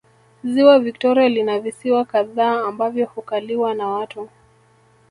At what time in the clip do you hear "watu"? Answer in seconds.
3.87-4.29